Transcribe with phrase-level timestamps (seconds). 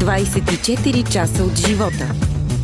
[0.00, 2.14] 24 часа от живота.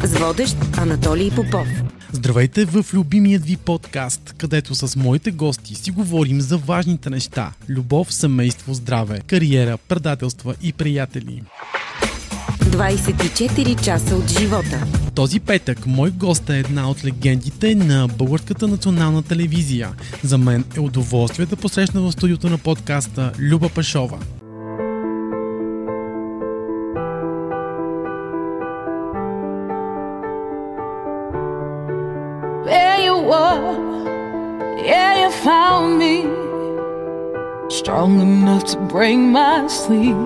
[0.05, 1.69] С водещ Анатолий Попов.
[2.13, 8.15] Здравейте в любимият ви подкаст, където с моите гости си говорим за важните неща– любов,
[8.15, 11.43] семейство, здраве, кариера, предателства и приятели.
[12.59, 14.87] 24 часа от живота.
[15.15, 19.91] Този петък мой гост е една от легендите на Българската национална телевизия.
[20.23, 24.19] За мен е удоволствие да посрещна в студиото на подкаста Люба Пашова.
[35.47, 36.23] Found me
[37.69, 40.17] strong enough to break my sleep.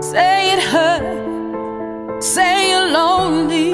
[0.00, 3.72] Say it hurt, say you're lonely,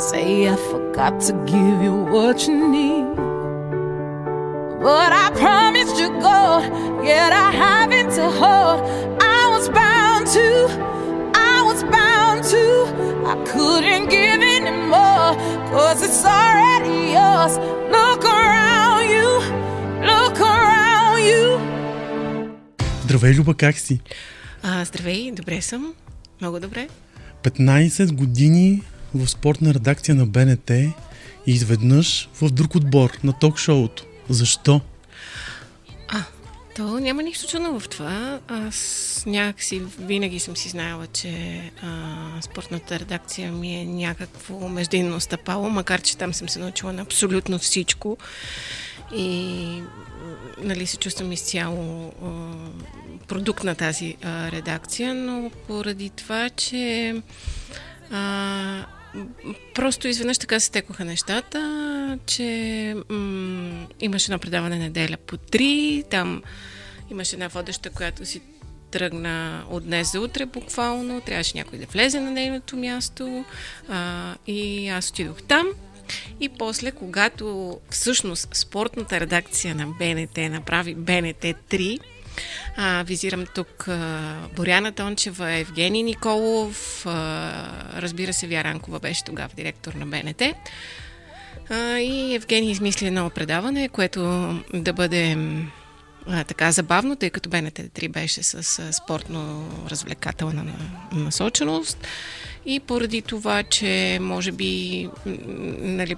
[0.00, 3.14] say I forgot to give you what you need.
[4.80, 6.64] But I promised you gold,
[7.04, 8.80] yet I haven't to hold.
[9.20, 10.48] I was bound to,
[11.34, 12.64] I was bound to.
[13.32, 15.36] I couldn't give anymore,
[15.72, 17.58] cause it's already yours.
[23.14, 24.00] Здравей, Люба, как си?
[24.62, 25.94] А, здравей, добре съм.
[26.40, 26.88] Много добре.
[27.42, 28.82] 15 години
[29.14, 30.94] в спортна редакция на БНТ и
[31.46, 34.06] изведнъж в друг отбор на ток-шоуто.
[34.28, 34.80] Защо?
[36.08, 36.24] А,
[36.76, 38.40] то няма нищо чудно в това.
[38.48, 45.70] Аз някакси винаги съм си знаела, че а, спортната редакция ми е някакво междинно стъпало,
[45.70, 48.16] макар че там съм се научила на абсолютно всичко.
[49.16, 49.82] И
[50.58, 52.28] нали, се чувствам изцяло а,
[53.28, 57.14] продукт на тази а, редакция, но поради това, че
[58.10, 58.86] а,
[59.74, 66.42] просто изведнъж така се текоха нещата, че м- имаше едно предаване неделя по три, там
[67.10, 68.42] имаше една водеща, която си
[68.90, 73.44] тръгна от днес за утре буквално, трябваше някой да влезе на нейното място
[73.88, 75.66] а, и аз отидох там.
[76.40, 81.98] И после, когато всъщност спортната редакция на БНТ направи БНТ 3,
[82.76, 87.52] а, визирам тук а, Боряна Тончева, Евгений Николов, а,
[87.96, 90.42] разбира се, Вяранкова беше тогава директор на БНТ.
[91.70, 94.20] А, и Евгений измисли едно предаване, което
[94.74, 95.36] да бъде
[96.26, 100.72] а, така забавно, тъй като БНТ 3 беше с спортно-развлекателна
[101.12, 102.06] насоченост.
[102.66, 106.16] И поради това, че може би нали,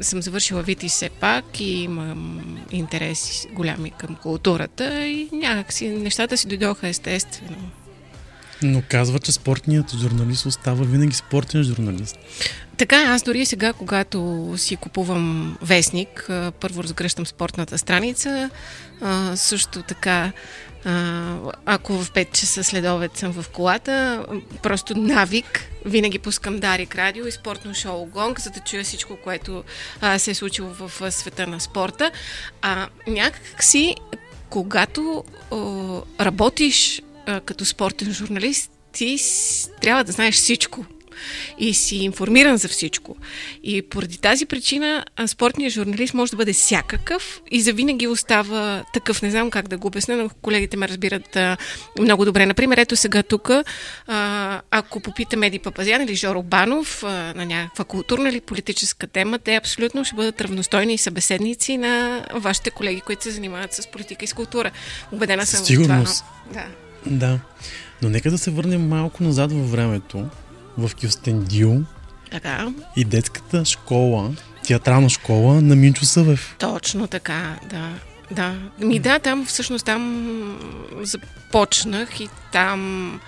[0.00, 6.48] съм завършила ВИТИ все пак и имам интереси голями към културата и някакси нещата си
[6.48, 7.70] дойдоха естествено.
[8.62, 12.16] Но казва, че спортният журналист остава винаги спортен журналист.
[12.76, 16.30] Така, аз дори сега, когато си купувам вестник,
[16.60, 18.50] първо разгръщам спортната страница,
[19.34, 20.32] също така
[20.84, 21.36] а,
[21.66, 24.26] ако в 5 часа следовет съм в колата,
[24.62, 29.64] просто навик, винаги пускам Дарик Радио и спортно шоу Гонг, за да чуя всичко, което
[30.00, 32.10] а, се е случило в а, света на спорта.
[32.62, 33.94] А някак си,
[34.50, 35.56] когато а,
[36.24, 39.18] работиш а, като спортен журналист, ти
[39.80, 40.84] трябва да знаеш всичко
[41.58, 43.16] и си информиран за всичко.
[43.64, 49.22] И поради тази причина спортният журналист може да бъде всякакъв и завинаги остава такъв.
[49.22, 51.56] Не знам как да го обясня, но колегите ме разбират а,
[52.00, 52.46] много добре.
[52.46, 53.50] Например, ето сега тук,
[54.06, 59.38] а, ако попитаме Еди Папазян или Жоро Банов а, на някаква културна или политическа тема,
[59.38, 64.28] те абсолютно ще бъдат равностойни събеседници на вашите колеги, които се занимават с политика и
[64.28, 64.70] с култура.
[65.12, 66.14] Убедена съм сигурност.
[66.14, 66.62] в това.
[66.62, 66.74] но-
[67.06, 67.26] Да.
[67.26, 67.38] Да.
[68.02, 70.26] Но нека да се върнем малко назад във времето,
[70.78, 71.82] в Кюстендил
[72.30, 72.72] Така.
[72.96, 74.34] и детската школа,
[74.66, 76.56] театрална школа на Минчо Съвев.
[76.58, 77.90] Точно така, да.
[78.30, 78.54] Да.
[78.78, 80.58] Ми да, там всъщност там
[81.02, 83.20] започнах и там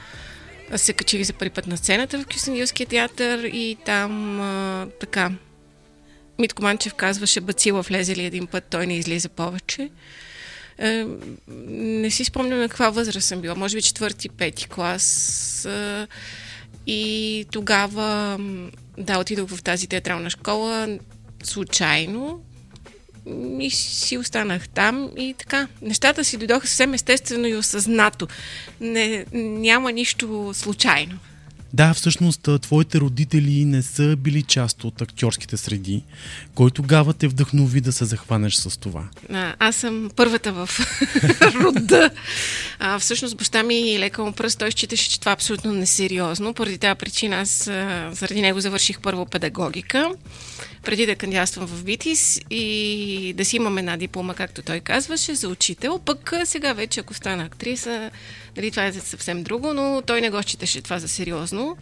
[0.77, 5.31] се качих за първи път на сцената в Кюстендилския театър и там а, така
[6.39, 9.91] Митко Манчев казваше Бацила влезе ли един път, той не излиза повече.
[10.79, 11.07] Е,
[11.69, 15.65] не си спомням на каква възраст съм била, може би четвърти, пети клас.
[15.65, 16.07] Е,
[16.87, 18.39] и тогава,
[18.99, 20.99] да, отидох в тази театрална школа
[21.43, 22.43] случайно
[23.61, 25.69] и си останах там и така.
[25.83, 28.29] Нещата си дойдоха съвсем естествено и осъзнато.
[28.81, 31.19] Не, няма нищо случайно.
[31.75, 36.03] Да, всъщност твоите родители не са били част от актьорските среди.
[36.55, 39.05] Кой тогава те вдъхнови да се захванеш с това?
[39.33, 40.69] А, аз съм първата в
[41.55, 42.11] рода.
[42.79, 46.55] А, всъщност баща ми лека му пръст, той считаше, че това е абсолютно несериозно.
[46.55, 47.65] Поради тази причина аз
[48.13, 50.11] заради него завърших първо педагогика,
[50.83, 55.49] преди да кандидатствам в ВИТИС и да си имам една диплома, както той казваше, за
[55.49, 55.99] учител.
[55.99, 58.11] Пък сега вече, ако стана актриса,
[58.57, 61.77] Нали, това е съвсем друго, но той не го считаше това за сериозно.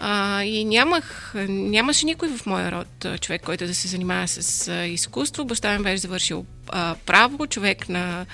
[0.00, 4.86] А, и нямах, нямаше никой в моя род човек, който да се занимава с а,
[4.86, 5.44] изкуство.
[5.44, 8.26] Баща ми беше завършил а, право, човек на,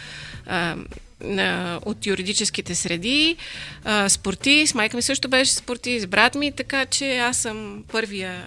[0.47, 0.77] а,
[1.21, 3.37] на, от юридическите среди,
[3.85, 8.45] а, спортист, майка ми също беше спортист, брат ми, така че аз съм първия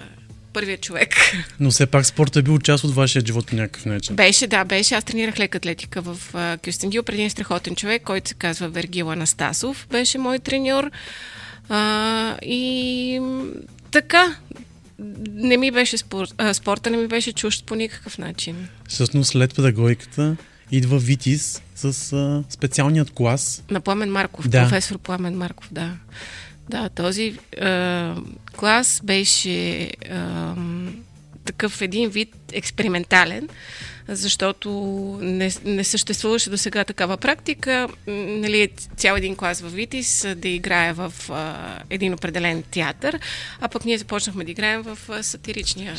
[0.57, 1.15] първият човек.
[1.59, 4.15] Но все пак спортът е бил част от вашия живот по някакъв начин.
[4.15, 4.95] Беше, да, беше.
[4.95, 9.11] Аз тренирах лека атлетика в uh, Кюстендил преди един страхотен човек, който се казва Вергил
[9.11, 9.87] Анастасов.
[9.91, 10.91] Беше мой треньор.
[11.69, 13.21] А, и
[13.91, 14.35] така,
[15.29, 18.67] не ми беше спор, а, спорта, не ми беше чужд по никакъв начин.
[18.87, 20.35] Всъщност след педагогиката
[20.71, 23.63] идва Витис с а, специалният клас.
[23.71, 24.61] На Пламен Марков, Да.
[24.61, 25.91] професор Пламен Марков, да.
[26.69, 28.15] Да, този а,
[28.55, 30.53] клас беше а,
[31.45, 33.49] такъв един вид експериментален,
[34.07, 34.69] защото
[35.21, 37.87] не, не съществуваше до сега такава практика.
[38.07, 41.55] Нали, цял един клас в Витис да играе в а,
[41.89, 43.19] един определен театър,
[43.61, 45.95] а пък ние започнахме да играем в а, сатиричния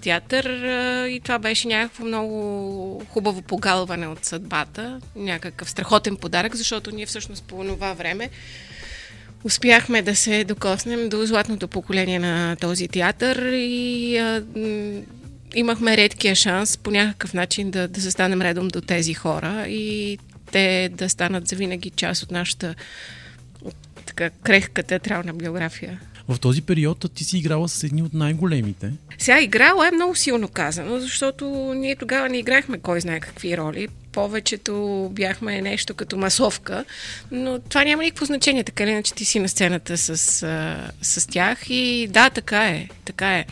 [0.00, 6.90] театър а, и това беше някакво много хубаво погалване от съдбата, някакъв страхотен подарък, защото
[6.90, 8.30] ние всъщност по това време
[9.44, 14.42] успяхме да се докоснем до златното поколение на този театър и а,
[15.54, 20.18] имахме редкия шанс по някакъв начин да, да застанем редом до тези хора и
[20.52, 22.74] те да станат завинаги част от нашата
[24.06, 26.00] така крехка театрална биография.
[26.28, 28.92] В този период ти си играла с едни от най-големите.
[29.18, 31.44] Сега играла е много силно казано, защото
[31.76, 33.88] ние тогава не играхме кой знае какви роли.
[34.12, 36.84] Повечето бяхме нещо като масовка,
[37.30, 40.16] но това няма никакво значение, така или иначе ти си на сцената с,
[41.02, 43.44] с тях и да, така е, така е.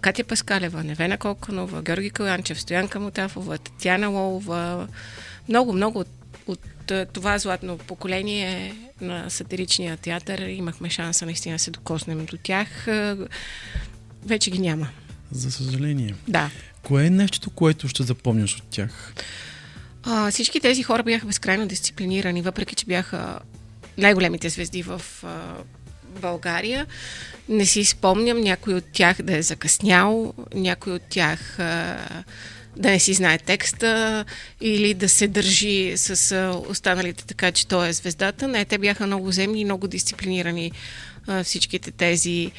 [0.00, 4.88] Катя Паскалева, Невена Коканова, Георги Калянчев, Стоянка Мутафова, Татьяна Лолова,
[5.48, 6.08] много, много от,
[6.82, 12.36] от а, това златно поколение на сатиричния театър имахме шанса наистина да се докоснем до
[12.42, 12.88] тях.
[12.88, 13.16] А,
[14.26, 14.88] Вече ги няма.
[15.32, 16.14] За съжаление.
[16.28, 16.50] Да.
[16.82, 19.14] Кое е нещото, което ще запомняш от тях?
[20.02, 23.38] А, всички тези хора бяха безкрайно дисциплинирани, въпреки че бяха
[23.98, 25.54] най-големите звезди в а,
[26.20, 26.86] България.
[27.48, 31.98] Не си спомням някой от тях да е закъснял, някой от тях а,
[32.76, 34.24] да не си знае текста
[34.60, 36.36] или да се държи с
[36.68, 38.48] останалите така, че той е звездата.
[38.48, 40.72] Не, те бяха много земни и много дисциплинирани
[41.44, 42.52] всичките тези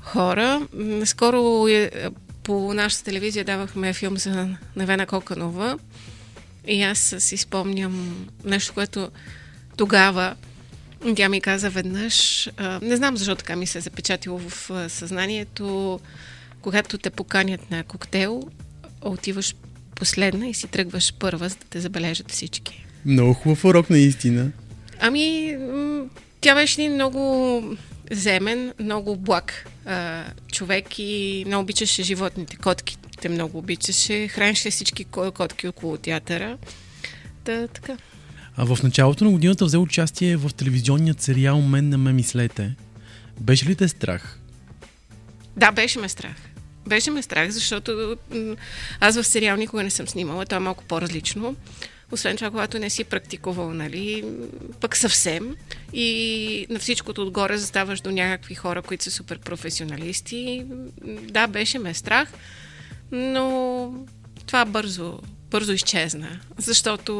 [0.00, 0.68] хора.
[1.04, 1.90] Скоро е,
[2.42, 5.78] по нашата телевизия давахме филм за Невена Коканова.
[6.66, 9.10] И аз си спомням нещо, което
[9.76, 10.34] тогава
[11.16, 12.48] тя ми каза веднъж,
[12.82, 16.00] не знам защо така ми се е запечатило в съзнанието,
[16.60, 18.42] когато те поканят на коктейл,
[19.10, 19.54] отиваш
[19.94, 22.86] последна и си тръгваш първа, за да те забележат всички.
[23.04, 24.50] Много хубав урок, наистина.
[25.00, 25.56] Ами,
[26.40, 27.62] тя беше един много
[28.10, 35.32] земен, много благ а, човек и много обичаше животните, котките много обичаше, хранеше всички ко-
[35.32, 36.58] котки около театъра.
[37.44, 37.96] Да, така.
[38.56, 42.74] А в началото на годината взе участие в телевизионният сериал Мен не ме мислете.
[43.40, 44.40] Беше ли те страх?
[45.56, 46.36] Да, беше ме страх.
[46.86, 48.16] Беше ме страх, защото
[49.00, 51.56] аз в сериал никога не съм снимала, то е малко по-различно.
[52.12, 54.24] Освен това, когато не си практикувал, нали,
[54.80, 55.56] пък съвсем.
[55.92, 60.64] И на всичкото отгоре заставаш до някакви хора, които са супер професионалисти.
[61.22, 62.28] Да, беше ме страх,
[63.12, 63.92] но
[64.46, 65.18] това бързо,
[65.50, 67.14] бързо изчезна, защото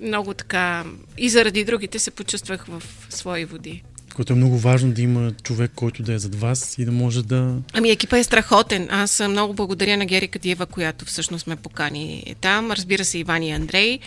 [0.00, 0.84] много така
[1.18, 3.82] и заради другите се почувствах в свои води.
[4.14, 7.22] Което е много важно да има човек, който да е зад вас и да може
[7.22, 7.56] да...
[7.72, 8.88] Ами екипа е страхотен.
[8.90, 12.72] Аз много благодаря на Гери Кадиева, която всъщност ме покани там.
[12.72, 13.98] Разбира се, Иван и Андрей.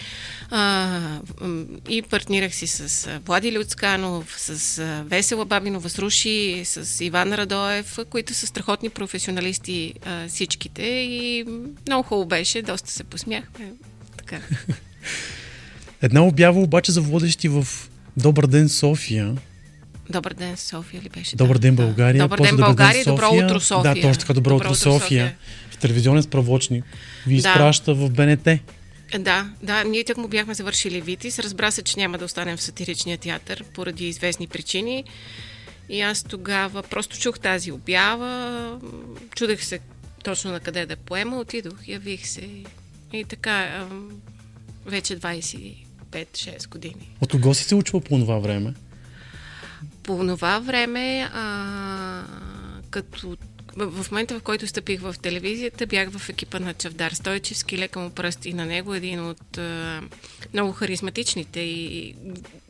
[0.49, 0.99] А,
[1.89, 8.33] и партнирах си с Влади Люцканов, с Весела Бабинова, с Руши, с Иван Радоев, които
[8.33, 10.83] са страхотни професионалисти а, всичките.
[10.83, 11.45] И
[11.87, 13.73] много хубаво беше, доста се посмяхме.
[14.17, 14.39] Така.
[16.01, 17.67] Една обява обаче за водещи в
[18.17, 19.35] Добър ден София.
[20.09, 21.35] Добър ден, София ли беше?
[21.35, 21.75] Добър ден.
[21.75, 22.19] България.
[22.23, 23.95] Добър ден, България, добро утро, София.
[23.95, 25.35] Да, точно така, добро, утро, София.
[25.71, 26.85] В телевизионен справочник
[27.27, 27.37] ви Да.
[27.37, 28.47] изпраща в БНТ.
[29.19, 31.39] Да, да, ние так му бяхме завършили Витис.
[31.39, 35.03] Разбра се, че няма да останем в сатиричния театър поради известни причини.
[35.89, 38.79] И аз тогава просто чух тази обява,
[39.35, 39.79] чудех се
[40.23, 42.49] точно на къде да поема, отидох, явих се
[43.13, 44.09] и така ам,
[44.85, 47.09] вече 25-6 години.
[47.21, 48.73] От кого си се учила по това време?
[50.05, 52.23] По това време, а,
[52.89, 53.37] като
[53.77, 58.09] в, момента, в който стъпих в телевизията, бях в екипа на Чавдар Стойчевски, лека му
[58.09, 60.01] пръст и на него, един от а,
[60.53, 62.15] много харизматичните и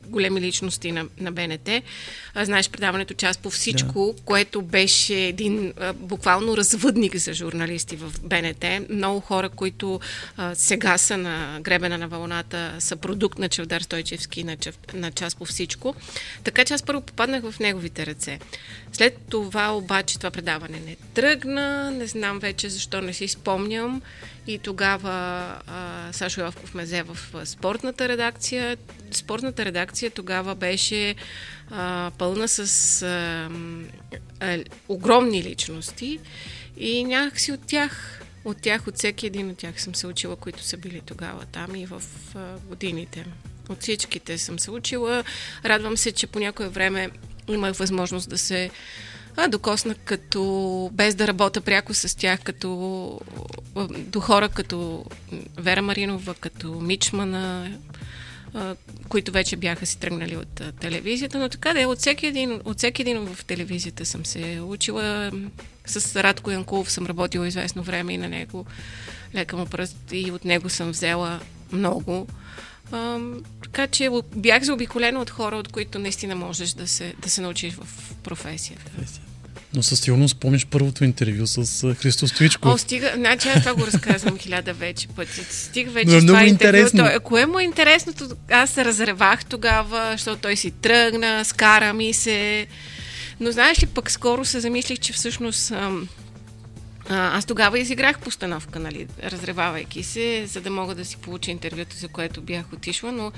[0.07, 1.69] големи личности на, на БНТ.
[2.33, 4.23] А, знаеш предаването Час по всичко, да.
[4.23, 8.89] което беше един а, буквално развъдник за журналисти в БНТ.
[8.89, 9.99] Много хора, които
[10.37, 14.57] а, сега са на гребена на вълната, са продукт на Чавдар Стойчевски на,
[14.93, 15.95] на Час по всичко.
[16.43, 18.39] Така че аз първо попаднах в неговите ръце.
[18.93, 24.01] След това обаче това предаване не тръгна, не знам вече защо не си спомням.
[24.47, 25.11] И тогава
[25.67, 28.77] а, Сашо Йовков ме взе в спортната редакция.
[29.17, 31.15] Спортната редакция тогава беше
[31.71, 33.49] а, пълна с а,
[34.39, 36.19] а, огромни личности
[36.77, 40.63] и някакси от тях, от тях, от всеки един от тях съм се учила, които
[40.63, 42.03] са били тогава там и в
[42.35, 43.25] а, годините.
[43.69, 45.23] От всичките съм се учила.
[45.65, 47.09] Радвам се, че по някое време
[47.47, 48.69] имах възможност да се
[49.35, 53.19] а, докосна като, без да работя пряко с тях, като
[53.89, 55.05] до хора като
[55.57, 57.77] Вера Маринова, като Мичмана,
[59.09, 62.61] които вече бяха си тръгнали от а, телевизията, но така да е, от всеки, един,
[62.65, 65.31] от всеки един в телевизията съм се учила.
[65.85, 68.65] С Радко Янкулов съм работила известно време и на него
[69.35, 71.39] лека му пръст и от него съм взела
[71.71, 72.27] много.
[72.91, 73.19] А,
[73.63, 77.73] така че бях заобиколена от хора, от които наистина можеш да се, да се научиш
[77.73, 78.91] в професията.
[79.73, 82.73] Но със сигурност спомниш първото интервю с Христо Стоичков.
[82.73, 85.41] О, стига, значи аз това го разказвам хиляда вече пъти.
[85.49, 87.03] Стига вече Но е много това интересно.
[87.03, 88.29] Той, кое му е интересното?
[88.51, 92.67] Аз се разревах тогава, защото той си тръгна, скара ми се.
[93.39, 96.07] Но знаеш ли, пък скоро се замислих, че всъщност ам,
[97.09, 101.95] а, аз тогава изиграх постановка, нали, разревавайки се, за да мога да си получа интервюто,
[101.95, 103.31] за което бях отишла, но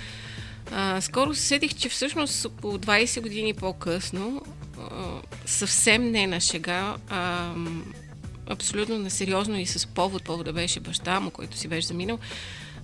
[0.71, 4.41] а, скоро се седих, че всъщност около 20 години по-късно,
[5.45, 7.53] съвсем не на шега, а,
[8.47, 12.19] абсолютно несериозно и с повод, повода беше баща му, който си беше заминал,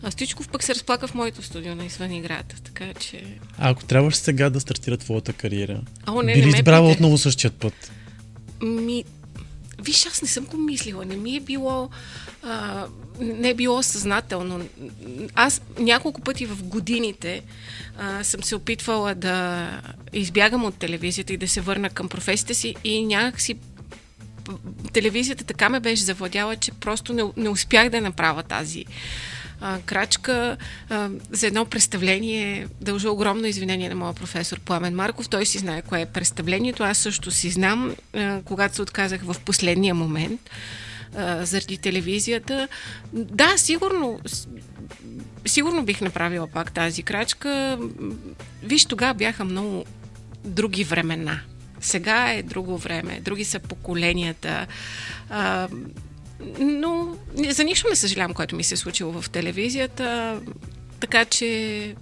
[0.04, 3.24] а Стичков пък се разплака в моето студио на извън играта, така че...
[3.58, 7.54] А ако трябваше сега да стартира твоята кариера, О, не, би ли избрала отново същият
[7.54, 7.92] път?
[8.62, 9.04] Ми,
[9.84, 11.06] виж, аз не съм го мислила.
[11.06, 11.90] Не ми е било...
[12.44, 12.86] А,
[13.20, 14.70] не е било съзнателно.
[15.36, 17.42] Аз няколко пъти в годините
[17.98, 19.68] а, съм се опитвала да
[20.14, 23.56] избягам от телевизията и да се върна към професията си и някакси
[24.94, 28.86] телевизията така ме беше завладяла, че просто не, не успях да направя тази
[29.64, 30.58] а, крачка
[30.90, 32.68] а, за едно представление.
[32.82, 35.30] Дължа огромно извинение на моя професор Пламен Марков.
[35.30, 36.84] Той си знае кое е представлението.
[36.84, 40.42] Аз също си знам, а, когато се отказах в последния момент
[41.18, 42.68] а, заради телевизията.
[43.14, 44.20] Да, сигурно,
[45.46, 47.80] сигурно бих направила пак тази крачка.
[48.64, 49.86] Виж, тогава бяха много
[50.46, 51.40] други времена.
[51.82, 54.68] Сега е друго време, други са поколенията.
[55.30, 55.68] А,
[56.60, 57.16] но
[57.50, 60.40] за нищо не съжалявам, което ми се е случило в телевизията.
[61.00, 61.96] Така че,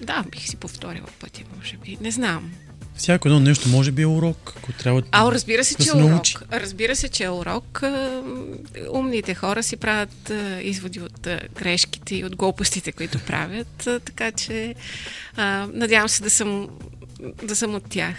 [0.00, 1.98] да, бих си повторила пътя, може би.
[2.00, 2.52] Не знам.
[2.96, 5.92] Всяко едно нещо може би е урок, ако трябва А, разбира се, да че е
[5.92, 6.10] урок.
[6.10, 6.36] научи.
[6.52, 7.82] Разбира се, че е урок.
[8.92, 11.28] Умните хора си правят изводи от
[11.58, 13.88] грешките и от глупостите, които правят.
[14.04, 14.74] Така че,
[15.72, 16.68] надявам се да съм,
[17.42, 18.16] да съм от тях.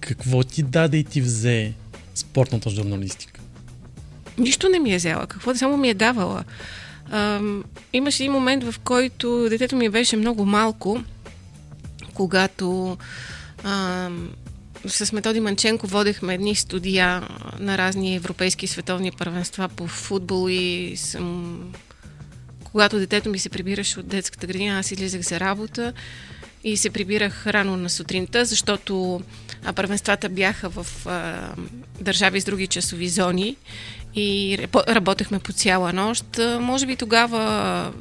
[0.00, 1.72] Какво ти даде и ти взе
[2.14, 3.31] спортната журналистика?
[4.38, 5.26] Нищо не ми е взела.
[5.26, 6.44] Какво само ми е давала.
[7.10, 11.02] Ам, имаше един момент, в който детето ми беше много малко,
[12.14, 12.96] когато
[13.64, 14.30] ам,
[14.86, 20.94] с Методи Манченко водехме едни студия на разни европейски и световни първенства по футбол и
[20.96, 21.60] съм...
[22.64, 25.92] Когато детето ми се прибираше от детската градина, аз излизах за работа
[26.64, 29.20] и се прибирах рано на сутринта, защото
[29.64, 31.48] а, първенствата бяха в а,
[32.00, 33.56] държави с други часови зони
[34.14, 36.38] и работехме по цяла нощ.
[36.38, 37.92] А, може би тогава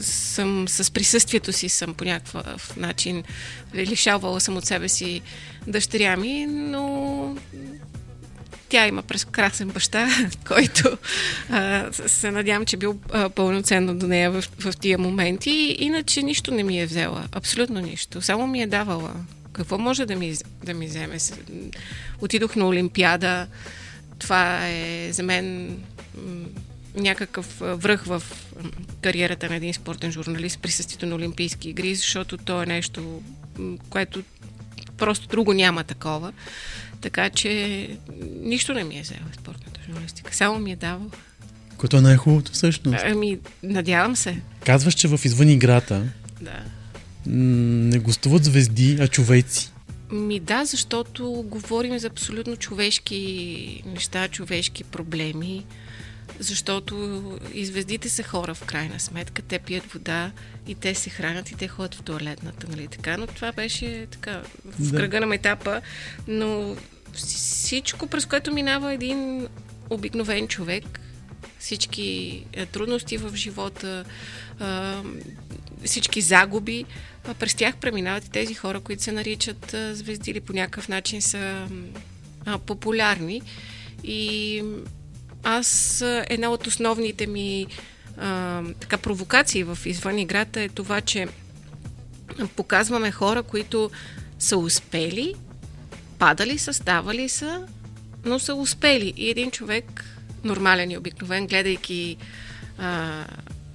[0.00, 3.22] съм с присъствието си съм по някакъв начин
[3.74, 5.22] лишавала съм от себе си
[5.66, 7.36] дъщеря ми, но
[8.68, 10.08] тя има прекрасен баща,
[10.48, 10.98] който
[11.50, 15.76] а, се надявам, че бил а, пълноценно до нея в, в тия моменти.
[15.78, 17.24] Иначе нищо не ми е взела.
[17.32, 18.22] Абсолютно нищо.
[18.22, 19.12] Само ми е давала.
[19.52, 21.16] Какво може да ми, да ми вземе?
[22.20, 23.46] Отидох на Олимпиада.
[24.18, 25.76] Това е за мен
[26.96, 28.22] някакъв връх в
[29.00, 33.22] кариерата на един спортен журналист, присъствието на Олимпийски игри, защото то е нещо,
[33.90, 34.22] което
[34.96, 36.32] просто друго няма такова.
[37.00, 37.88] Така че
[38.40, 40.34] нищо не ми е взела спортната журналистика.
[40.34, 41.10] Само ми е давала.
[41.76, 43.04] Което е най-хубавото всъщност.
[43.06, 44.40] Ами, надявам се.
[44.64, 46.04] Казваш, че в извън играта
[46.40, 46.62] Да.
[47.26, 49.72] не гостуват звезди, а човеци.
[50.12, 55.66] Ми да, защото говорим за абсолютно човешки неща, човешки проблеми,
[56.38, 57.22] защото
[57.54, 60.32] и звездите са хора в крайна сметка, те пият вода
[60.66, 64.42] и те се хранят и те ходят в туалетната, нали така, но това беше така
[64.64, 64.96] в Да.
[64.96, 65.80] кръга на етапа,
[66.28, 66.76] но
[67.12, 69.48] всичко, през което минава един
[69.90, 71.00] обикновен човек,
[71.58, 74.04] всички е, трудности в живота,
[75.84, 76.84] всички загуби,
[77.38, 81.68] през тях преминават и тези хора, които се наричат звезди или по някакъв начин са
[82.66, 83.42] популярни.
[84.04, 84.62] И
[85.42, 87.66] аз една от основните ми
[88.80, 91.26] така провокации в извън играта е това, че
[92.56, 93.90] показваме хора, които
[94.38, 95.34] са успели,
[96.18, 97.66] падали са, ставали са,
[98.24, 99.12] но са успели.
[99.16, 100.04] И един човек,
[100.46, 102.16] нормален и обикновен, гледайки
[102.78, 103.24] а,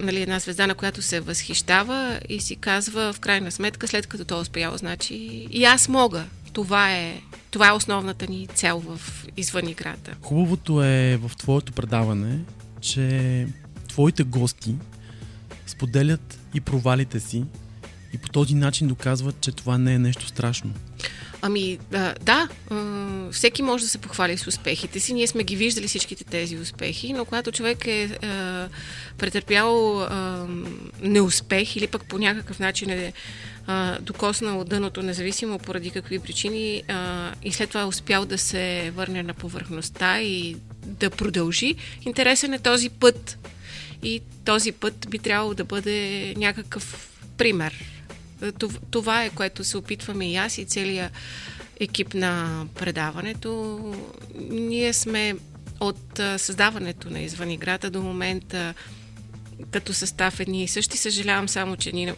[0.00, 4.24] нали, една звезда, на която се възхищава и си казва, в крайна сметка, след като
[4.24, 5.14] той е успял, значи
[5.50, 6.24] и аз мога.
[6.52, 9.00] Това е, това е основната ни цел в
[9.36, 10.16] извън играта.
[10.22, 12.38] Хубавото е в твоето предаване,
[12.80, 13.46] че
[13.88, 14.74] твоите гости
[15.66, 17.44] споделят и провалите си
[18.12, 20.72] и по този начин доказват, че това не е нещо страшно.
[21.44, 25.14] Ами, а, да, а, всеки може да се похвали с успехите си.
[25.14, 28.68] Ние сме ги виждали всичките тези успехи, но когато човек е а,
[29.18, 30.46] претърпял а,
[31.00, 33.12] неуспех или пък по някакъв начин е
[33.66, 38.92] а, докоснал дъното, независимо поради какви причини, а, и след това е успял да се
[38.96, 40.56] върне на повърхността и
[40.86, 41.74] да продължи,
[42.06, 43.38] интересен е този път.
[44.02, 47.74] И този път би трябвало да бъде някакъв пример.
[48.50, 51.12] Това- Това е което се опитваме и аз и целият
[51.80, 53.80] екип на предаването.
[54.50, 55.36] Ние сме
[55.80, 56.00] от
[56.36, 58.74] създаването на извън играта до момента
[59.70, 60.96] като състав едни и същи.
[60.98, 62.12] Съжалявам само, че ни,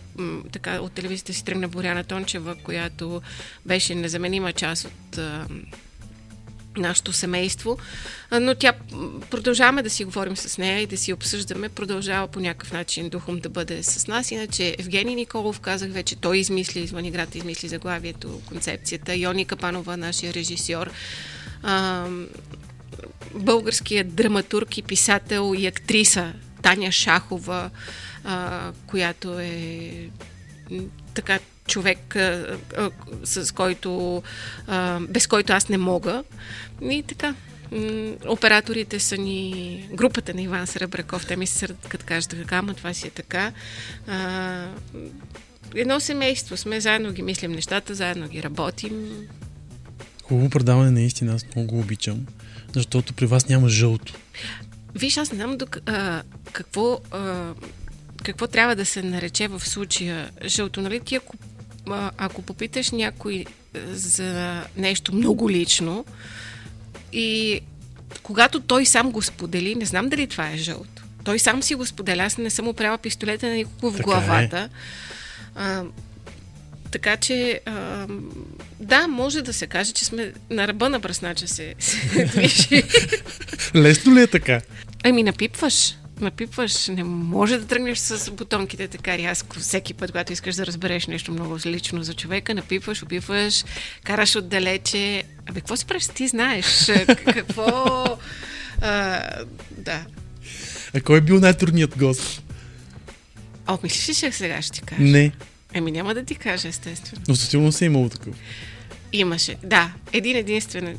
[0.53, 3.23] така, от телевизията си тръгна Боряна Тончева, която
[3.67, 5.19] беше незаменима част от
[6.77, 7.79] нашето семейство,
[8.33, 8.73] но тя
[9.31, 13.39] продължаваме да си говорим с нея и да си обсъждаме, продължава по някакъв начин духом
[13.39, 14.31] да бъде с нас.
[14.31, 19.17] Иначе Евгений Николов, казах вече, той измисли извън играта, измисли заглавието, концепцията.
[19.17, 20.91] Йони Капанова, нашия режисьор.
[23.35, 26.33] Българският драматург и писател и актриса
[26.63, 27.71] Таня Шахова,
[28.87, 30.09] която е
[31.15, 32.91] така човек, а, а,
[33.25, 34.23] с който,
[34.67, 36.25] а, без който аз не мога.
[36.83, 37.35] И така.
[38.27, 41.27] Операторите са ни групата на Иван Сребраков.
[41.27, 43.53] Те ми се сърдат, като кажат така, ама това си е така.
[44.07, 44.69] А,
[45.75, 49.27] едно семейство сме, заедно ги мислим нещата, заедно ги работим.
[50.23, 52.27] Хубаво предаване, наистина, аз много го обичам,
[52.75, 54.15] защото при вас няма жълто.
[54.95, 56.23] Виж, аз не знам док, а,
[56.53, 57.53] какво, а,
[58.23, 60.81] какво трябва да се нарече в случая жълто.
[60.81, 61.01] Нали?
[61.01, 61.37] Ти ако,
[62.19, 63.45] ако попиташ някой
[63.75, 66.05] а, за нещо много лично
[67.13, 67.61] и
[68.23, 71.03] когато той сам го сподели, не знам дали това е жълто.
[71.25, 74.05] Той сам си го споделя, аз не съм опряла пистолета на никого в Така е.
[74.05, 74.69] главата.
[75.55, 75.83] А,
[76.91, 78.07] така че, а,
[78.81, 82.83] да, може да се каже, че сме на ръба на бръснача се, се движи.
[83.75, 84.61] Лесно ли е така?
[85.05, 85.95] Ами напипваш.
[86.21, 86.89] Напипваш.
[86.89, 89.57] Не може да тръгнеш с бутонките така рязко.
[89.61, 93.65] Всеки път, когато искаш да разбереш нещо много лично за човека, напипваш, опипваш,
[94.05, 95.23] караш отдалече.
[95.47, 96.07] Абе, какво си правиш?
[96.07, 96.87] Ти знаеш.
[97.25, 98.05] Какво...
[98.81, 99.21] А,
[99.71, 100.07] да.
[100.95, 102.43] А кой е бил най-трудният гост?
[103.67, 105.03] О, мислиш ли, сега ще ти кажа?
[105.03, 105.33] Не,
[105.73, 107.23] Еми няма да ти кажа, естествено.
[107.29, 108.35] но със сигурност е имало такъв.
[109.13, 109.57] Имаше.
[109.63, 110.99] Да, един единствен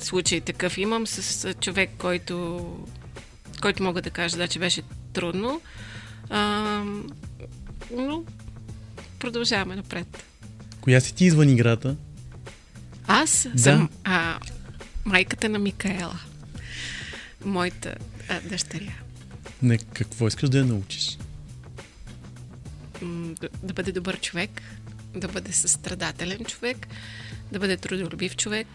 [0.00, 2.66] случай такъв имам с човек, който,
[3.60, 5.60] който мога да кажа, да, че беше трудно.
[6.30, 6.40] А,
[7.96, 8.24] но
[9.18, 10.24] продължаваме напред.
[10.80, 11.96] Коя си ти извън играта?
[13.06, 13.62] Аз Да.
[13.62, 14.38] съм а,
[15.04, 16.18] майката на Микаела.
[17.44, 17.94] Моята
[18.28, 18.92] а, дъщеря.
[19.62, 21.18] Не, какво искаш да я научиш?
[23.40, 24.62] Да, да бъде добър човек,
[25.16, 26.86] да бъде състрадателен човек,
[27.52, 28.66] да бъде трудолюбив човек,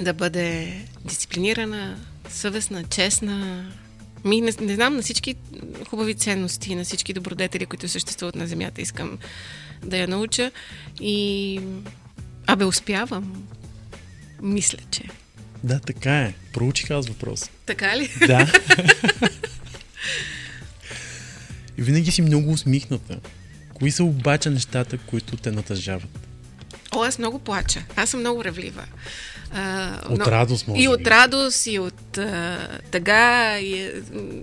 [0.00, 1.98] да бъде дисциплинирана,
[2.30, 3.66] съвестна, честна.
[4.24, 5.34] Ми, не, не знам, на всички
[5.90, 9.18] хубави ценности, на всички добродетели, които съществуват на Земята, искам
[9.84, 10.50] да я науча.
[11.00, 11.60] И...
[12.46, 13.46] Абе, успявам.
[14.42, 15.02] Мисля, че.
[15.64, 16.34] Да, така е.
[16.52, 17.50] Проучих аз въпрос.
[17.66, 18.10] Така ли?
[18.26, 18.52] Да.
[21.78, 23.20] И винаги си много усмихната.
[23.74, 26.28] Кои са обаче нещата, които те натъжават?
[26.92, 27.84] О, аз много плача.
[27.96, 28.84] Аз съм много ревлива.
[29.54, 30.88] А, От но- радост, може И би.
[30.88, 32.58] от радост, и от а,
[32.90, 33.58] тъга.
[33.58, 33.90] И,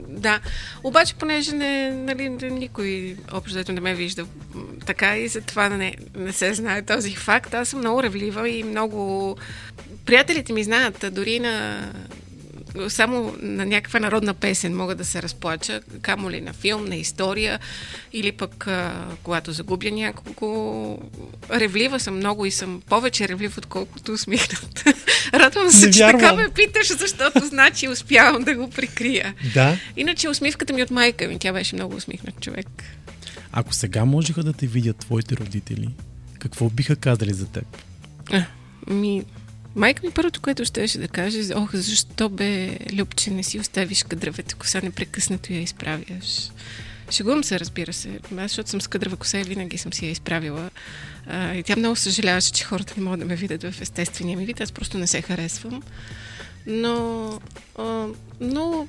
[0.09, 0.39] да.
[0.83, 4.25] Обаче, понеже не, нали, никой общо дето не ме вижда
[4.85, 7.53] така и затова не, не се знае този факт.
[7.53, 9.35] Аз съм много ревлива и много...
[10.05, 11.85] Приятелите ми знаят, дори на
[12.89, 17.59] само на някаква народна песен мога да се разплача, камо ли на филм, на история
[18.13, 20.97] или пък а, когато загубя някого.
[21.51, 24.83] Ревлива съм много и съм повече ревлив, отколкото усмихнат.
[25.33, 29.33] Радвам се, че така ме питаш, защото значи успявам да го прикрия.
[29.53, 29.77] Да.
[29.97, 32.67] Иначе усмивката ми от майка ми, тя беше много усмихнат човек.
[33.51, 35.89] Ако сега можеха да те видят твоите родители,
[36.39, 37.65] какво биха казали за теб?
[38.31, 38.45] А,
[38.87, 39.23] ми,
[39.75, 44.55] Майка ми първото, което щеше да каже, ох, защо бе, Любче, не си оставиш кадравата
[44.55, 46.49] коса, непрекъснато я изправяш.
[47.11, 48.09] Шегувам се, разбира се.
[48.37, 50.69] Аз, защото съм с кадрава коса и винаги съм си я изправила.
[51.27, 54.45] А, и тя много съжаляваше, че хората не могат да ме видят в естествения ми
[54.45, 54.61] вид.
[54.61, 55.83] Аз просто не се харесвам.
[56.67, 57.27] Но,
[57.77, 58.07] а,
[58.41, 58.87] но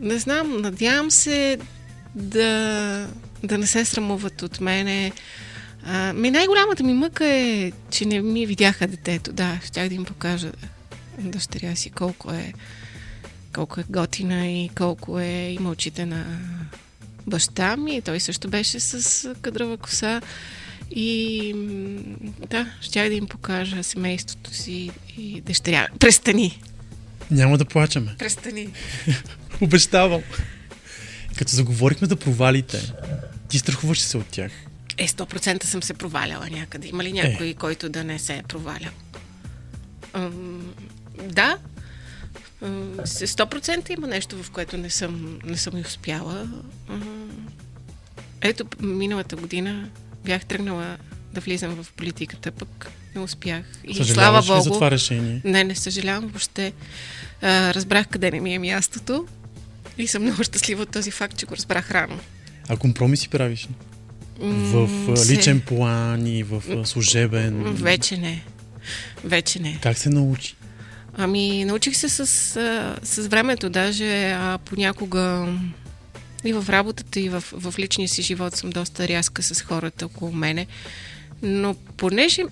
[0.00, 1.58] не знам, надявам се
[2.14, 3.06] да,
[3.42, 5.12] да не се срамуват от мене.
[5.84, 9.32] А, ми най-голямата ми мъка е, че не ми видяха детето.
[9.32, 10.52] Да, щях да им покажа
[11.18, 12.52] дъщеря си колко е
[13.52, 16.26] колко е готина и колко е има очите на
[17.26, 18.02] баща ми.
[18.02, 20.20] Той също беше с кадрова коса.
[20.90, 21.52] И
[22.50, 25.88] да, щях да им покажа семейството си и дъщеря.
[25.98, 26.60] Престани!
[27.30, 28.14] Няма да плачаме.
[28.18, 28.68] Престани!
[29.60, 30.22] Обещавам.
[31.36, 32.92] Като заговорихме за провалите,
[33.48, 34.52] ти страхуваш се от тях.
[34.98, 36.88] Е, 100% съм се проваляла някъде.
[36.88, 37.54] Има ли някой, е.
[37.54, 38.92] който да не се е провалял?
[40.12, 40.74] Ам,
[41.24, 41.58] да.
[42.62, 46.48] Ам, 100% има нещо, в което не съм, не съм и успяла.
[48.40, 49.88] Ето, миналата година
[50.24, 50.96] бях тръгнала
[51.32, 53.64] да влизам в политиката, пък не успях.
[53.84, 54.60] И слава Богу.
[54.60, 55.40] за това решение?
[55.44, 56.72] Не, не съжалявам въобще.
[57.42, 59.26] А, разбрах къде не ми е мястото
[59.98, 62.18] и съм много щастлива от този факт, че го разбрах рано.
[62.68, 63.68] А компромиси правиш
[64.38, 67.62] В личен план и в служебен?
[67.64, 68.44] Вече не.
[69.24, 69.78] Вече не.
[69.82, 70.54] Как се научи?
[71.16, 72.26] Ами, научих се с,
[73.02, 75.54] с времето, даже а, понякога
[76.44, 80.32] и в работата, и в, в личния си живот съм доста рязка с хората около
[80.32, 80.66] мене.
[81.42, 82.42] Но понеже,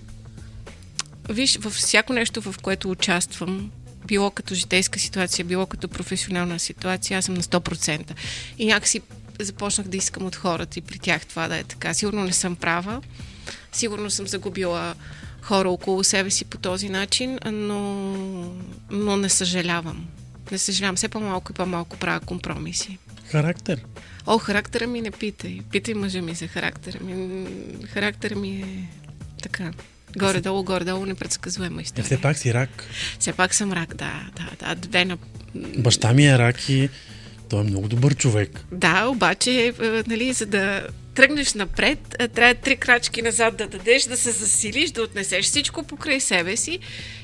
[1.29, 3.71] виж, във всяко нещо, в което участвам,
[4.07, 8.11] било като житейска ситуация, било като професионална ситуация, аз съм на 100%.
[8.57, 9.01] И някакси
[9.43, 11.93] започнах да искам от хората и при тях това да е така.
[11.93, 13.01] Сигурно не съм права,
[13.71, 14.95] сигурно съм загубила
[15.41, 17.79] хора около себе си по този начин, но,
[18.91, 20.07] но не съжалявам.
[20.51, 20.95] Не съжалявам.
[20.95, 22.97] Все по-малко и по-малко правя компромиси.
[23.31, 23.81] Характер?
[24.25, 25.59] О, характера ми не питай.
[25.71, 27.45] Питай мъжа ми за характера ми.
[27.93, 28.89] Характера ми е
[29.41, 29.71] така.
[30.17, 32.03] Горе-долу, горе-долу, непредсказуема история.
[32.03, 32.83] Е, все пак си рак.
[33.19, 34.29] Все пак съм рак, да.
[34.35, 35.17] да, да две на...
[35.77, 36.89] Баща ми е рак и
[37.49, 38.65] той е много добър човек.
[38.71, 39.73] Да, обаче, е,
[40.07, 44.91] нали, за да тръгнеш напред, е, трябва три крачки назад да дадеш, да се засилиш,
[44.91, 46.79] да отнесеш всичко покрай себе си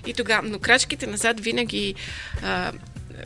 [0.08, 1.96] и тогава, но крачките назад винаги
[2.44, 2.72] а,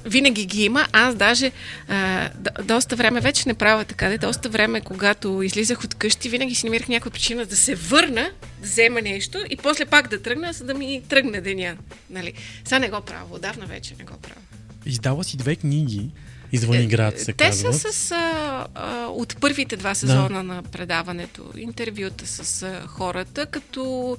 [0.06, 0.88] винаги ги има.
[0.92, 1.52] Аз даже
[1.88, 2.30] а,
[2.64, 4.10] доста време вече не правя така.
[4.10, 8.30] Де, доста време, когато излизах от къщи, винаги си намирах някаква причина да се върна,
[8.62, 11.78] да взема нещо и после пак да тръгна, за да ми тръгне деня.
[12.10, 12.34] Нали?
[12.66, 13.26] Сега не го правя.
[13.32, 14.42] Отдавна вече не го правя.
[14.86, 16.10] Издава си две книги.
[16.52, 17.76] Извън играта се Те казват.
[17.76, 20.44] са с, а, а, от първите два сезона да.
[20.44, 24.18] на предаването, интервюта с а, хората, като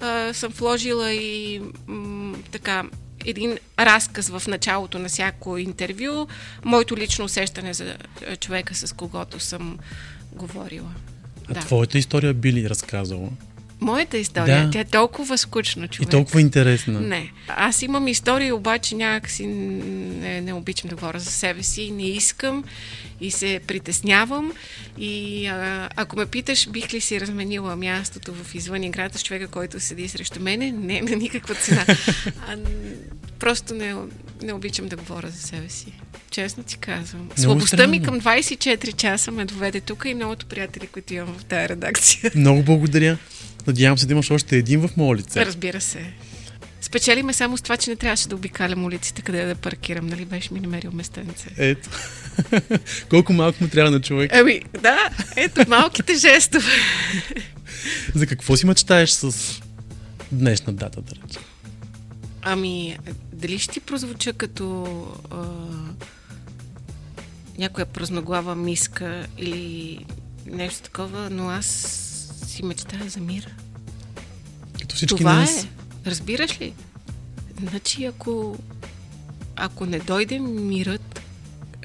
[0.00, 2.84] а, съм вложила и м, така
[3.24, 6.26] един разказ в началото на всяко интервю,
[6.64, 7.96] моето лично усещане за
[8.40, 9.78] човека, с когото съм
[10.32, 10.90] говорила.
[11.48, 11.60] А да.
[11.60, 13.28] твоята история би ли разказала?
[13.80, 14.70] Моята история, да.
[14.70, 16.08] тя е толкова скучна, човек.
[16.08, 17.00] И толкова интересна.
[17.00, 17.32] Не.
[17.48, 22.64] Аз имам история, обаче някакси не, не обичам да говоря за себе си, не искам
[23.20, 24.52] и се притеснявам.
[24.98, 29.48] И а, ако ме питаш, бих ли си разменила мястото в извън играта с човека,
[29.48, 31.84] който седи срещу мене, не на никаква цена.
[32.48, 32.56] А,
[33.38, 33.94] просто не,
[34.42, 35.92] не обичам да говоря за себе си.
[36.30, 37.28] Честно ти казвам.
[37.36, 41.68] Слабостта ми към 24 часа ме доведе тук и многото приятели, които имам в тази
[41.68, 42.30] редакция.
[42.34, 43.18] Много благодаря.
[43.66, 45.46] Надявам се да имаш още един в моя лице.
[45.46, 46.12] Разбира се.
[46.80, 50.24] Спечелиме само с това, че не трябваше да обикалям улиците, къде да паркирам, нали?
[50.24, 51.48] Беше ми намерил местенце.
[51.56, 51.90] Ето.
[53.10, 54.30] Колко малко му трябва на човек.
[54.34, 56.72] Ами, да, ето, малките жестове.
[58.14, 59.60] За какво си мечтаеш с
[60.32, 61.42] днешна дата, да речем?
[62.42, 62.98] Ами,
[63.32, 64.86] дали ще ти прозвуча като
[65.30, 65.36] а,
[67.58, 70.04] някоя празноглава миска или
[70.46, 72.05] нещо такова, но аз
[72.56, 73.54] си мечтая за мир.
[74.80, 75.64] Като всички Това нас.
[75.64, 75.68] е.
[76.06, 76.74] Разбираш ли?
[77.60, 78.58] Значи, ако,
[79.56, 81.20] ако не дойде мирът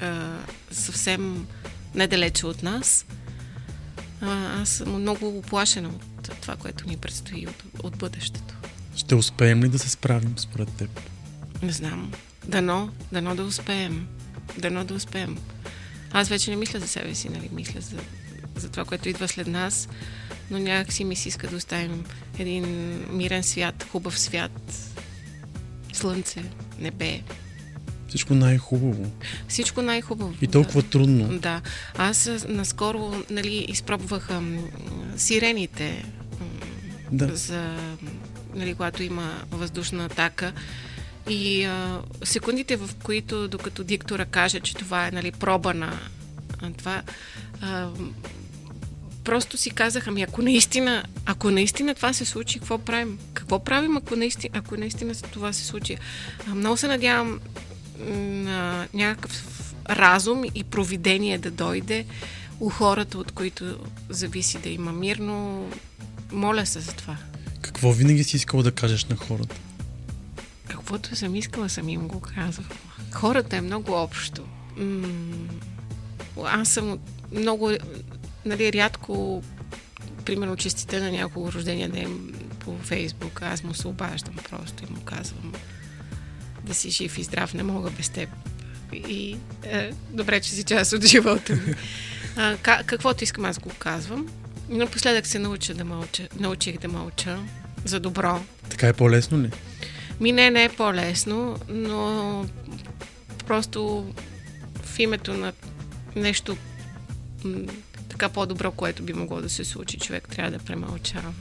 [0.00, 0.38] а,
[0.70, 1.46] съвсем
[1.94, 3.06] недалече от нас,
[4.20, 8.54] а, аз съм много оплашена от това, което ни предстои от, от бъдещето.
[8.96, 11.00] Ще успеем ли да се справим според теб?
[11.62, 12.12] Не знам.
[12.46, 14.08] Дано, дано да успеем.
[14.58, 15.38] Дано да успеем.
[16.12, 17.48] Аз вече не мисля за себе си, нали?
[17.52, 17.96] Мисля за,
[18.56, 19.88] за това, което идва след нас,
[20.52, 22.04] но някак си ми се иска да оставим
[22.38, 22.64] един
[23.10, 24.92] мирен свят, хубав свят,
[25.92, 26.42] слънце,
[26.78, 27.20] небе.
[28.08, 29.10] Всичко най-хубаво.
[29.48, 30.34] Всичко най-хубаво.
[30.42, 30.88] И толкова да.
[30.88, 31.38] трудно.
[31.38, 31.60] Да.
[31.98, 34.64] Аз наскоро нали, изпробвах ам,
[35.16, 36.04] сирените
[36.40, 36.48] ам,
[37.12, 37.36] Да.
[37.36, 37.76] за
[38.54, 40.52] нали, когато има въздушна атака.
[41.28, 45.98] И а, секундите, в които, докато диктора каже, че това е нали, проба на
[46.78, 47.02] това,
[47.60, 47.88] а,
[49.24, 53.18] просто си казах, ами ако наистина, ако наистина това се случи, какво правим?
[53.34, 55.96] Какво правим, ако наистина, ако наистина това се случи?
[56.48, 57.40] А, много се надявам
[58.08, 59.44] на някакъв
[59.90, 62.06] разум и провидение да дойде
[62.60, 65.66] у хората, от които зависи да има мир, но
[66.32, 67.16] моля се за това.
[67.60, 69.56] Какво винаги си искал да кажеш на хората?
[70.68, 72.68] Каквото съм искала, съм им го казвала.
[73.12, 74.42] Хората е много общо.
[74.76, 75.48] М-
[76.44, 76.98] аз съм
[77.32, 77.70] много,
[78.44, 79.42] нали, рядко,
[80.24, 85.00] примерно, честите на някого рождения ден по Фейсбук, аз му се обаждам просто и му
[85.00, 85.52] казвам
[86.64, 88.28] да си жив и здрав, не мога без теб.
[88.92, 91.74] И е, добре, че си част от живота ми.
[92.36, 94.28] А, ка- каквото искам, аз го казвам.
[94.68, 97.38] Напоследък се науча да мълча, научих да мълча
[97.84, 98.42] за добро.
[98.68, 99.50] Така е по-лесно ли?
[100.20, 102.46] Ми не, не е по-лесно, но
[103.46, 104.12] просто
[104.82, 105.52] в името на
[106.16, 106.56] нещо
[108.12, 111.32] така по-добро, което би могло да се случи, човек трябва да премълчава.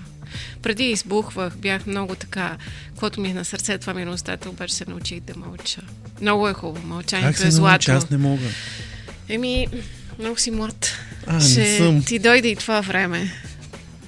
[0.62, 2.58] Преди избухвах, бях много така,
[2.88, 5.82] каквото ми е на сърце, това ми е на устата, обаче се научих да мълча.
[6.22, 7.92] Много е хубаво, Как мълчанието се е злато.
[7.92, 8.46] Аз не мога.
[9.30, 9.68] Еми,
[10.20, 10.92] много си млад.
[11.28, 12.04] А, не Ще съм.
[12.04, 13.32] ти дойде и това време.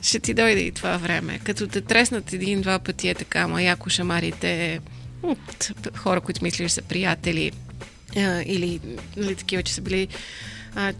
[0.01, 1.39] Ще ти дойде и това време.
[1.43, 4.79] Като те треснат един-два пъти е така, ама яко шамарите
[5.23, 7.51] от хора, които мислиш са приятели
[8.45, 8.79] или
[9.17, 10.07] нали, такива, че са били
[10.75, 10.93] а,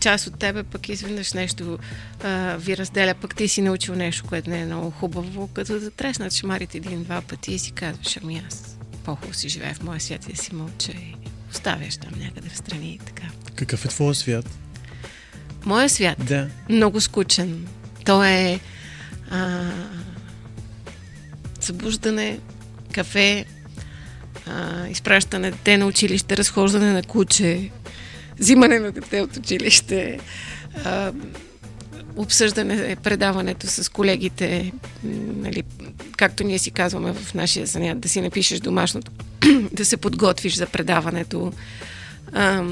[0.00, 1.78] част от тебе, пък изведнъж нещо
[2.24, 5.90] а, ви разделя, пък ти си научил нещо, което не е много хубаво, като да
[5.90, 10.28] треснат шамарите един-два пъти и си казваш, ами аз по-хубаво си живея в моя свят
[10.32, 11.14] и си мълча и
[11.50, 13.22] оставяш там някъде в страни и така.
[13.54, 14.46] Какъв е твоя свят?
[15.64, 16.48] Моя свят Да.
[16.68, 17.66] много скучен.
[18.04, 18.60] То е
[19.30, 19.70] а,
[21.60, 22.38] събуждане,
[22.92, 23.44] кафе,
[24.46, 27.70] а, изпращане дете на училище, разхождане на куче,
[28.40, 30.18] взимане на дете от училище,
[30.84, 31.12] а,
[32.16, 34.72] обсъждане, предаването с колегите,
[35.36, 35.62] нали,
[36.16, 39.12] както ние си казваме в нашия занят, да си напишеш домашното,
[39.72, 41.52] да се подготвиш за предаването.
[42.32, 42.64] А,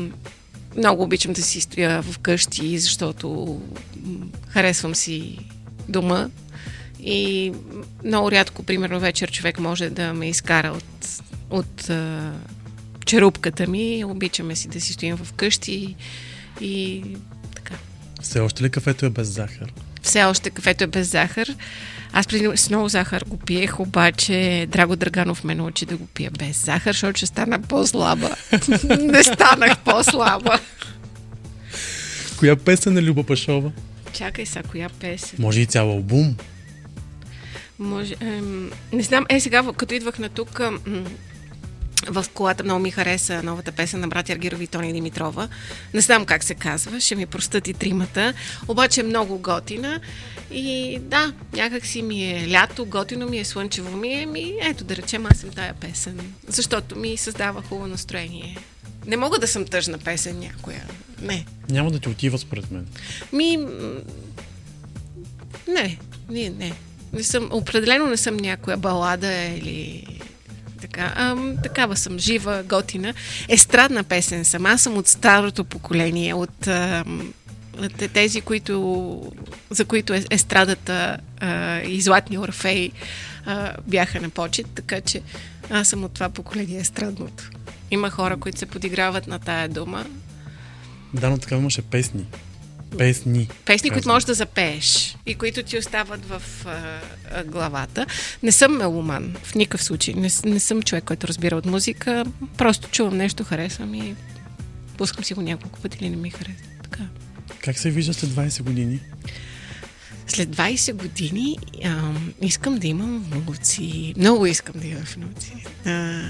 [0.77, 3.61] много обичам да си стоя вкъщи, защото
[4.49, 5.39] харесвам си
[5.89, 6.29] дома
[7.01, 7.53] и
[8.05, 11.91] много рядко, примерно вечер, човек може да ме изкара от, от
[13.09, 14.05] черупката ми.
[14.05, 15.97] Обичаме си да си стоим вкъщи
[16.61, 17.05] и
[17.55, 17.75] така.
[18.23, 19.73] Все още ли кафето е без захар?
[20.03, 21.49] Все още кафето е без захар.
[22.13, 26.31] Аз преди с много захар го пиех, обаче Драго Драганов ме научи да го пия
[26.31, 28.37] без захар, защото ще стана по-слаба.
[28.99, 30.61] Не станах по-слаба.
[32.39, 33.73] Коя песен е Люба Пашова?
[34.13, 35.37] Чакай сега, коя песен?
[35.39, 36.37] Може и цял албум.
[37.79, 40.61] Може, ем, не знам, е сега, като идвах на тук,
[42.07, 45.49] в колата много ми хареса новата песен на братя Аргиров и Тони Димитрова.
[45.95, 48.35] Не знам как се казва, ще ми простат и тримата.
[48.69, 50.01] Обаче е много готина.
[50.51, 54.27] И да, някак си ми е лято, готино ми е, слънчево ми е.
[54.27, 56.21] Ми, ето да речем, аз съм тая песен.
[56.49, 58.59] Защото ми създава хубаво настроение.
[59.07, 60.83] Не мога да съм тъжна песен някоя.
[61.23, 61.47] Не.
[61.69, 62.87] Няма да ти отива според мен.
[63.33, 63.57] Ми.
[65.69, 66.73] Не, не, не.
[67.13, 70.07] не съм, определено не съм някоя балада или
[70.81, 71.13] така.
[71.17, 73.15] Ам, такава съм, жива, готина.
[73.49, 74.67] Естрадна песен съм.
[74.67, 77.33] Аз съм от старото поколение, от, ам,
[78.13, 79.33] тези, които,
[79.71, 82.91] за които е- естрадата а, и Златни Орфей
[83.47, 85.23] а, бяха на почет, така че
[85.71, 87.51] аз съм от това поколение естрадното.
[87.91, 90.07] Има хора, които се подиграват на тая дума,
[91.15, 92.25] Да, но така имаше песни.
[92.99, 93.49] Песни.
[93.65, 97.01] Песни, които можеш да запееш и които ти остават в а,
[97.33, 98.07] а, главата.
[98.43, 100.15] Не съм меломан, в никакъв случай.
[100.15, 102.25] Не, не съм човек, който разбира от музика.
[102.57, 104.15] Просто чувам нещо, харесвам и
[104.97, 106.67] пускам си го няколко пъти или не ми харесва.
[106.83, 107.03] Така.
[107.61, 109.01] Как се вижда след 20 години?
[110.27, 114.15] След 20 години ам, искам да имам внуци.
[114.17, 115.53] Много искам да имам внуци.
[115.85, 116.21] А,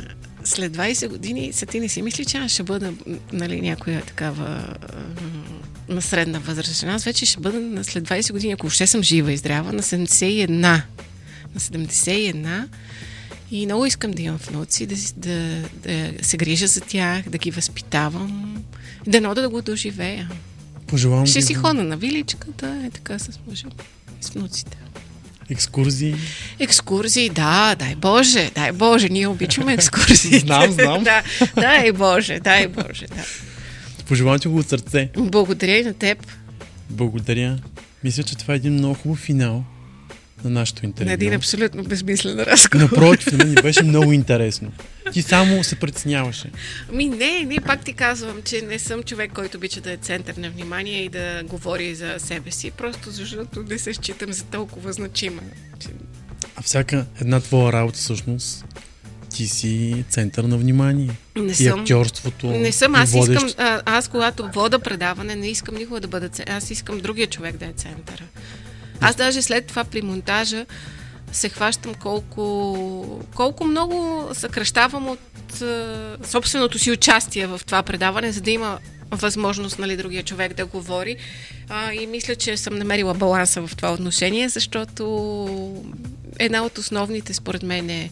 [0.44, 2.92] след 20 години, са ти не си мисли, че аз ще бъда
[3.32, 6.82] нали, някоя такава ам, на средна възраст.
[6.84, 9.82] Аз вече ще бъда на след 20 години, ако още съм жива и здрава, на
[9.82, 10.48] 71.
[10.48, 10.82] На
[11.56, 12.64] 71.
[13.50, 17.50] И много искам да имам внуци, да, да, да се грижа за тях, да ги
[17.50, 18.62] възпитавам,
[19.06, 20.30] да нода да го доживея.
[20.86, 23.66] Пожелавам Ще си да- хода на виличката, е така с мъжа
[24.20, 24.76] с внуците.
[25.50, 26.14] екскурзии.
[26.58, 30.38] Екскурзии, да, дай Боже, дай Боже, ние обичаме екскурзии.
[30.38, 31.04] Знам, знам.
[31.04, 31.22] да,
[31.54, 33.24] дай Боже, дай Боже, да.
[34.08, 35.10] Пожелавам ти го от сърце.
[35.16, 36.26] Благодаря и на теб.
[36.90, 37.58] Благодаря.
[38.04, 39.64] Мисля, че това е един много хубав финал
[40.44, 41.06] на нашето интервю.
[41.08, 42.82] На един абсолютно безмислен разговор.
[42.82, 44.72] Напротив, на мен беше много интересно.
[45.12, 46.50] Ти само се притесняваше.
[46.92, 50.34] Ми не, не, пак ти казвам, че не съм човек, който обича да е център
[50.34, 54.92] на внимание и да говори за себе си, просто защото не се считам за толкова
[54.92, 55.42] значима.
[56.56, 58.64] А всяка една твоя работа всъщност
[59.38, 61.10] ти си център на внимание.
[61.36, 61.80] Не и съм.
[61.80, 62.46] актьорството.
[62.46, 63.46] Не съм, и аз водещ.
[63.46, 66.52] искам, а, аз когато вода предаване, не искам никога да бъда център.
[66.52, 68.22] Аз искам другия човек да е центъра.
[69.00, 70.66] Аз даже след това при монтажа
[71.32, 78.40] се хващам колко, колко много съкръщавам от а, собственото си участие в това предаване, за
[78.40, 78.78] да има
[79.10, 81.16] възможност нали, другия човек да говори.
[81.68, 85.04] А, и мисля, че съм намерила баланса в това отношение, защото
[86.38, 88.10] една от основните, според мен, е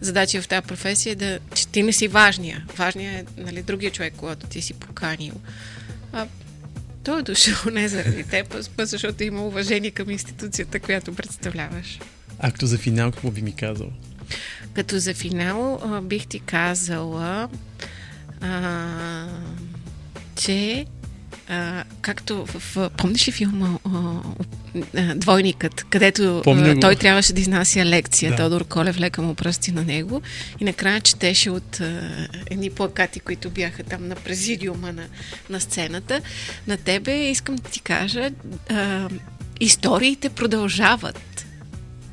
[0.00, 2.66] задача в тази професия е да, че ти не си важния.
[2.76, 5.34] Важният е нали, другия човек, когато ти си поканил.
[6.12, 6.26] А,
[7.04, 11.98] той е дошъл не заради теб, а защото има уважение към институцията, която представляваш.
[12.38, 13.88] А като за финал, какво би ми казал?
[14.74, 17.48] Като за финал а, бих ти казала,
[18.40, 19.26] а,
[20.36, 20.86] че
[21.48, 22.90] а, както в.
[22.96, 24.20] Помниш ли филма а,
[24.96, 26.80] а, Двойникът, където Помня а, го.
[26.80, 28.36] той трябваше да изнася лекция, Да.
[28.36, 28.42] да.
[28.42, 30.22] Тодор Колев лека му пръсти на него
[30.60, 32.10] и накрая четеше от а,
[32.50, 35.04] едни плакати, които бяха там на президиума на,
[35.50, 36.20] на сцената.
[36.66, 38.30] На тебе искам да ти кажа,
[38.70, 39.08] а,
[39.60, 41.46] историите продължават.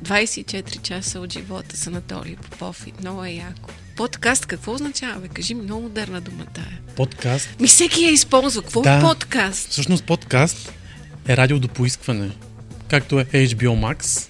[0.04, 3.70] 24 часа от живота с Анатолий Попов и много е яко.
[3.96, 5.20] Подкаст, какво означава?
[5.20, 5.28] Бе?
[5.28, 6.78] Кажи ми, много модерна дума тая.
[6.96, 7.48] Подкаст.
[7.60, 8.62] Ми всеки я използва.
[8.62, 8.98] Какво Да.
[8.98, 9.70] е подкаст?
[9.70, 10.72] Всъщност подкаст
[11.28, 12.30] е радио до поискване.
[12.88, 14.28] Както е HBO Max.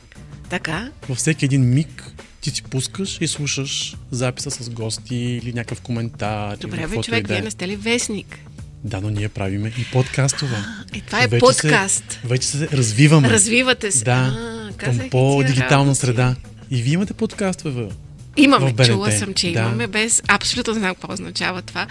[0.51, 0.91] Така?
[1.09, 6.57] Във всеки един миг ти си пускаш и слушаш записа с гости или някакъв коментар.
[6.57, 7.37] Добре, бе, човек, и да е.
[7.37, 8.39] вие не сте ли вестник?
[8.85, 10.65] Да, но ние правиме и подкастова.
[10.95, 12.13] Е, това е Вече подкаст.
[12.13, 13.31] Се, вече се развиваме.
[13.31, 14.05] Развивате се.
[14.05, 16.37] Да, а, към и по-дигитална среда.
[16.71, 17.89] И вие имате подкастове.
[18.37, 19.61] Имаме, чула съм, че Да.
[19.61, 21.87] имаме, без абсолютно знам какво означава това,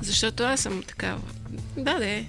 [0.00, 1.20] защото аз съм такава.
[1.76, 2.24] Да, де.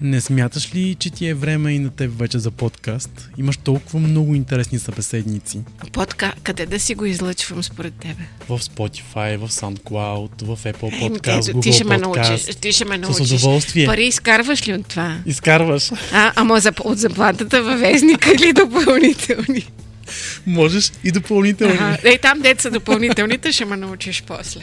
[0.00, 3.28] Не смяташ ли, че ти е време и на теб вече за подкаст?
[3.38, 5.58] Имаш толкова много интересни събеседници.
[5.92, 6.32] Подка...
[6.42, 8.22] Къде да си го излъчвам според тебе?
[8.40, 12.28] В Spotify, в SoundCloud, в Apple Podcast, Google ти ще ме Podcast.
[12.30, 12.54] научиш.
[12.54, 13.32] Ти ще ме С научиш.
[13.32, 13.86] удоволствие.
[13.86, 15.18] Пари изкарваш ли от това?
[15.26, 15.90] Изкарваш.
[16.12, 19.66] А, ама за, от заплатата във вестника или допълнителни?
[20.46, 21.74] Можеш и допълнителни.
[21.74, 21.98] Ага.
[22.04, 24.60] Ей, там деца допълнителните ще ме научиш после.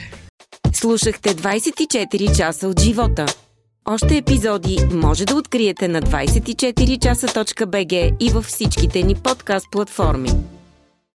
[0.72, 3.26] Слушахте 24 часа от живота.
[3.84, 10.30] Още епизоди може да откриете на 24часа.bg и във всичките ни подкаст платформи.